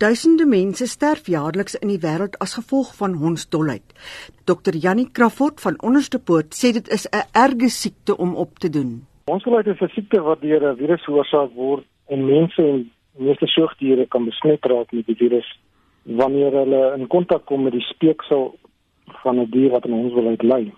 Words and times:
Duisende 0.00 0.46
mense 0.46 0.86
sterf 0.88 1.26
jaarliks 1.28 1.74
in 1.76 1.90
die 1.92 1.98
wêreld 2.00 2.38
as 2.40 2.54
gevolg 2.56 2.94
van 2.96 3.18
hondsdolheid. 3.20 3.84
Dr. 4.48 4.78
Jannie 4.84 5.10
Crawford 5.12 5.60
van 5.60 5.76
Onderste 5.84 6.16
Poort 6.18 6.56
sê 6.56 6.70
dit 6.72 6.88
is 6.96 7.04
'n 7.08 7.28
erge 7.36 7.68
siekte 7.68 8.16
om 8.16 8.32
op 8.34 8.58
te 8.58 8.70
doen. 8.70 9.04
Hondsdolheid 9.28 9.66
is 9.66 9.80
'n 9.80 9.92
siekte 9.94 10.22
wat 10.22 10.40
deur 10.40 10.62
'n 10.70 10.76
virus 10.76 11.04
veroorsaak 11.04 11.52
word 11.52 11.84
en 12.08 12.24
mense 12.24 12.62
en 12.62 12.90
meeste 13.16 13.46
soogdiere 13.46 14.06
kan 14.06 14.24
besmet 14.24 14.64
raak 14.64 14.92
met 14.92 15.06
die 15.06 15.16
virus 15.16 15.58
wanneer 16.04 16.52
hulle 16.52 16.94
in 16.96 17.06
kontak 17.06 17.44
kom 17.44 17.62
met 17.62 17.72
die 17.72 17.88
speeksel 17.92 18.58
van 19.22 19.38
'n 19.40 19.50
dier 19.50 19.70
wat 19.70 19.84
aan 19.84 20.00
hondsdolheid 20.00 20.42
ly. 20.42 20.72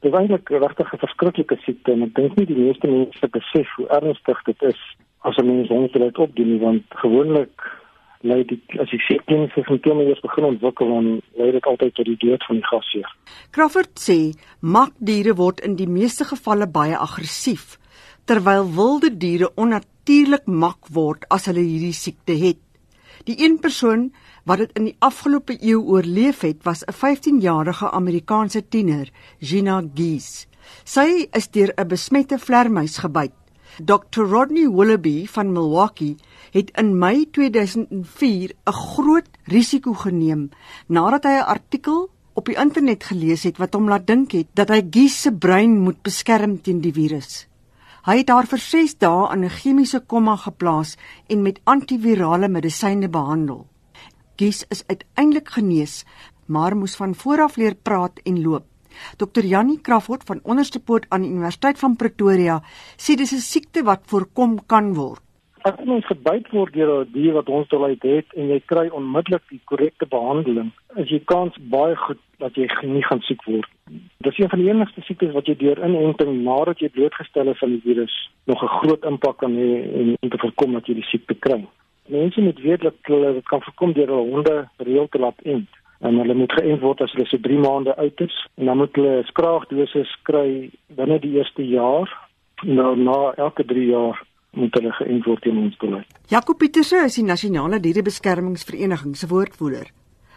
Dit 0.00 0.12
is 0.12 0.18
eintlik 0.18 0.48
regtig 0.48 0.92
'n 0.92 1.04
verskriklike 1.06 1.56
siekte 1.56 1.92
en 1.92 2.02
ek 2.02 2.14
dink 2.14 2.36
nie 2.36 2.46
die 2.46 2.64
meeste 2.66 2.86
mense 2.86 3.28
besef 3.28 3.68
hoe 3.76 3.88
ernstig 3.88 4.42
dit 4.42 4.62
is 4.62 4.80
as 5.22 5.36
'n 5.36 5.46
mens 5.46 5.68
hondsdolheid 5.68 6.18
opdoen 6.18 6.58
want 6.58 6.82
gewoonlik 6.88 7.82
lei 8.24 8.40
dit 8.48 8.76
as 8.80 8.90
jy 8.92 8.98
sien 9.04 9.22
kliniese 9.28 9.64
simptome 9.68 10.06
eers 10.08 10.22
begin 10.24 10.48
ontwikkel 10.48 10.88
dan 10.88 11.08
lei 11.40 11.50
dit 11.52 11.66
altyd 11.70 11.94
tot 11.94 12.08
die 12.08 12.18
dood 12.24 12.44
van 12.48 12.60
die 12.60 12.68
gasheer. 12.70 13.10
Crawford 13.52 14.00
sê 14.00 14.18
makdiere 14.60 15.36
word 15.40 15.60
in 15.60 15.76
die 15.80 15.90
meeste 15.90 16.24
gevalle 16.28 16.66
baie 16.66 16.96
aggressief 16.96 17.78
terwyl 18.24 18.70
wilde 18.76 19.10
diere 19.20 19.50
onnatuurlik 19.60 20.46
mak 20.48 20.88
word 20.96 21.26
as 21.34 21.50
hulle 21.50 21.64
hierdie 21.64 21.96
siekte 21.96 22.36
het. 22.40 22.60
Die 23.28 23.36
een 23.44 23.58
persoon 23.60 24.08
wat 24.48 24.60
dit 24.60 24.72
in 24.78 24.88
die 24.90 24.96
afgelope 25.04 25.56
eeu 25.60 25.80
oorleef 25.80 26.42
het, 26.44 26.64
was 26.64 26.84
'n 26.84 26.92
15-jarige 26.92 27.90
Amerikaanse 27.90 28.68
tiener, 28.68 29.08
Gina 29.40 29.82
Geese. 29.94 30.46
Sy 30.84 31.28
is 31.32 31.48
deur 31.48 31.72
'n 31.76 31.88
besmette 31.88 32.38
vlermuis 32.38 32.98
gebyt. 32.98 33.32
Dr. 33.82 34.22
Rodney 34.22 34.68
Willoughby 34.70 35.26
van 35.26 35.52
Milwaukee 35.52 36.16
het 36.50 36.70
in 36.78 36.98
Mei 36.98 37.30
2004 37.30 38.52
'n 38.66 38.72
groot 38.72 39.28
risiko 39.44 39.92
geneem 39.92 40.50
nadat 40.86 41.24
hy 41.24 41.34
'n 41.38 41.48
artikel 41.56 42.10
op 42.32 42.46
die 42.46 42.56
internet 42.56 43.04
gelees 43.04 43.42
het 43.42 43.56
wat 43.58 43.74
hom 43.74 43.88
laat 43.88 44.06
dink 44.06 44.32
het 44.32 44.46
dat 44.54 44.68
hy 44.68 44.80
Gies 44.90 45.20
se 45.22 45.32
brein 45.32 45.80
moet 45.80 46.02
beskerm 46.02 46.60
teen 46.62 46.80
die 46.80 46.92
virus. 46.92 47.48
Hy 48.06 48.16
het 48.18 48.28
haar 48.28 48.46
vir 48.46 48.58
6 48.58 48.98
dae 48.98 49.32
in 49.32 49.44
'n 49.44 49.50
chemiese 49.50 50.00
komma 50.06 50.36
geplaas 50.36 50.96
en 51.26 51.42
met 51.42 51.60
antivirale 51.64 52.48
medisyne 52.48 53.08
behandel. 53.08 53.66
Gies 54.36 54.64
is 54.68 54.84
uiteindelik 54.86 55.48
genees, 55.48 56.04
maar 56.46 56.76
moes 56.76 56.96
van 56.96 57.14
voor 57.14 57.40
af 57.40 57.56
leer 57.56 57.74
praat 57.74 58.20
en 58.24 58.42
loop. 58.42 58.73
Dr 59.16 59.44
Jannie 59.44 59.80
Crawford 59.80 60.24
van 60.24 60.40
Onderste 60.42 60.80
Poort 60.80 61.06
aan 61.08 61.22
die 61.22 61.30
Universiteit 61.30 61.78
van 61.78 61.96
Pretoria 61.96 62.60
sê 62.96 63.16
dis 63.16 63.32
'n 63.32 63.44
siekte 63.52 63.82
wat 63.82 64.02
voorkom 64.06 64.58
kan 64.66 64.94
word. 64.94 65.20
As 65.64 65.78
mens 65.88 66.04
gebyt 66.04 66.50
word 66.52 66.74
deur 66.76 66.90
'n 67.04 67.12
dier 67.12 67.32
wat 67.32 67.48
ons 67.48 67.68
dolheid 67.68 68.02
het 68.02 68.26
en 68.36 68.48
jy 68.52 68.60
kry 68.72 68.88
onmiddellik 68.98 69.44
die 69.48 69.60
korrekte 69.64 70.06
behandeling, 70.06 70.72
is 70.96 71.08
jy 71.08 71.20
kans 71.24 71.54
baie 71.72 71.96
goed 71.96 72.20
dat 72.38 72.54
jy 72.54 72.66
nie 72.82 73.04
gaan 73.08 73.22
siek 73.24 73.40
word. 73.44 73.70
Dis 74.26 74.38
een 74.38 74.50
van 74.52 74.58
die 74.58 74.68
enigste 74.68 75.00
siektes 75.06 75.32
wat 75.32 75.46
jy 75.46 75.56
deur 75.56 75.80
inenting 75.86 76.44
nadat 76.44 76.78
jy 76.84 76.88
blootgestel 76.88 77.48
is 77.48 77.62
aan 77.62 77.78
die 77.78 77.86
virus 77.86 78.14
nog 78.44 78.62
'n 78.62 78.74
groot 78.78 79.04
impak 79.04 79.38
kan 79.38 79.56
hê 79.56 79.70
en 80.00 80.16
om 80.20 80.28
te 80.30 80.38
voorkom 80.38 80.72
dat 80.72 80.86
jy 80.86 80.94
die 80.94 81.10
siekte 81.12 81.34
kry. 81.34 81.64
Mense 82.08 82.40
moet 82.40 82.60
weet 82.60 82.80
dat 82.80 82.94
hulle 83.02 83.32
dit 83.32 83.48
kan 83.48 83.62
voorkom 83.62 83.92
deur 83.92 84.08
hulle 84.08 84.30
honde 84.32 84.68
reël 84.76 85.08
te 85.08 85.18
laat 85.18 85.40
ent 85.42 85.70
en 86.04 86.20
hulle 86.20 86.36
moet 86.36 86.52
geënt 86.52 86.82
word 86.84 87.00
as 87.04 87.12
hulle 87.16 87.26
so 87.30 87.40
3 87.40 87.58
maande 87.64 87.94
oud 87.96 88.22
is 88.26 88.36
en 88.60 88.68
dan 88.68 88.80
moet 88.82 89.00
hulle 89.00 89.16
skraagdosis 89.30 90.12
kry 90.28 90.48
binne 90.98 91.18
die 91.22 91.32
eerste 91.38 91.64
jaar 91.64 92.10
en 92.64 92.76
dan 92.80 93.04
na 93.08 93.18
elke 93.46 93.64
3 93.72 93.86
jaar 93.88 94.20
moet 94.54 94.76
hulle 94.78 94.92
geënt 95.00 95.26
word 95.26 95.42
teen 95.42 95.58
hondsdolheid. 95.58 96.08
Jaco 96.30 96.54
Pieterse 96.54 97.04
is 97.08 97.18
die 97.18 97.26
nasionale 97.26 97.80
dierebeskermingsvereniging 97.82 99.16
se 99.18 99.28
woordvoerder. 99.32 99.88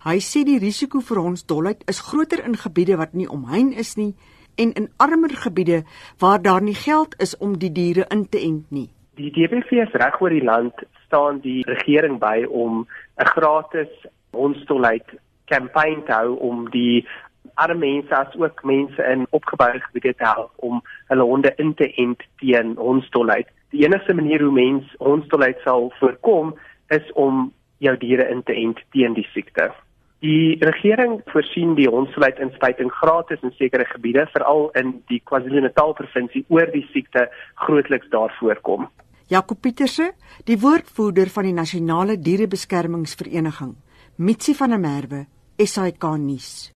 Hy 0.00 0.16
sê 0.24 0.42
die 0.48 0.58
risiko 0.58 1.02
vir 1.04 1.20
hondsdolheid 1.20 1.84
is 1.92 2.00
groter 2.08 2.40
in 2.48 2.56
gebiede 2.56 2.96
wat 2.96 3.12
nie 3.14 3.28
omheind 3.28 3.76
is 3.78 3.96
nie 4.00 4.14
en 4.60 4.72
in 4.80 4.88
armer 4.96 5.34
gebiede 5.44 5.82
waar 6.18 6.40
daar 6.42 6.64
nie 6.64 6.74
geld 6.74 7.14
is 7.20 7.36
om 7.38 7.58
die 7.60 7.72
diere 7.72 8.08
in 8.08 8.24
te 8.28 8.40
ent 8.40 8.72
nie. 8.72 8.88
Die 9.20 9.30
DBV 9.36 9.84
is 9.84 9.96
reg 10.00 10.16
oor 10.20 10.32
die 10.32 10.44
land 10.44 10.86
staan 11.04 11.40
die 11.44 11.60
regering 11.68 12.18
by 12.18 12.46
om 12.48 12.86
'n 13.20 13.30
gratis 13.36 13.92
hondsdolheid 14.32 15.04
kampanje 15.50 16.06
te 16.06 16.16
hou 16.16 16.38
om 16.50 16.64
die 16.72 17.04
arme 17.60 17.78
mense 17.84 18.14
as 18.16 18.34
ook 18.38 18.62
mense 18.64 19.04
in 19.12 19.26
opgeboude 19.36 19.80
gebiede 19.80 20.14
te 20.14 20.24
help 20.24 20.52
om 20.56 20.80
hulle 21.12 21.28
honde 21.32 21.52
in 21.56 21.74
te 21.74 21.92
ent 22.04 22.22
teen 22.40 22.74
hondsdolheid. 22.76 23.48
Die 23.70 23.84
enigste 23.84 24.14
manier 24.14 24.42
hoe 24.42 24.52
mens 24.52 24.94
hondsdolheid 24.98 25.60
sal 25.64 25.92
voorkom 25.98 26.54
is 26.88 27.12
om 27.12 27.52
jou 27.78 27.96
diere 27.96 28.28
in 28.30 28.42
te 28.42 28.54
ent 28.54 28.80
teen 28.94 29.14
die 29.14 29.26
siekte. 29.32 29.70
Die 30.20 30.56
regering 30.60 31.20
voorsien 31.32 31.74
die 31.78 31.88
hondsdolheid 31.88 32.40
inspuiting 32.44 32.90
gratis 32.92 33.40
in 33.46 33.54
sekere 33.56 33.86
gebiede, 33.88 34.26
veral 34.34 34.68
in 34.76 34.98
die 35.08 35.22
KwaZulu-Natal 35.24 35.94
provinsie 35.96 36.44
oor 36.52 36.68
die 36.74 36.84
siekte 36.92 37.28
grootliks 37.64 38.10
daar 38.12 38.34
voorkom. 38.40 38.88
Jaco 39.30 39.54
Pieterse, 39.54 40.10
die 40.44 40.58
woordvoerder 40.60 41.30
van 41.32 41.46
die 41.48 41.54
Nasionale 41.56 42.18
Dierebeskermingsvereniging, 42.18 43.76
Mitsi 44.16 44.54
van 44.58 44.74
der 44.74 44.82
Merwe, 44.82 45.24
SAK 45.66 46.04
nuus 46.18 46.72